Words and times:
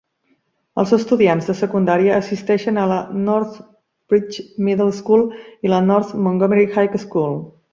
Els 0.83 0.93
estudiants 0.95 1.49
de 1.49 1.55
secundària 1.59 2.15
assisteixen 2.21 2.79
a 2.83 2.85
la 2.93 2.97
Northridge 3.27 4.47
Middle 4.69 4.91
School 5.03 5.27
i 5.69 5.73
la 5.75 5.83
North 5.91 6.17
Montgomery 6.29 6.67
High 6.79 6.99
School. 7.07 7.39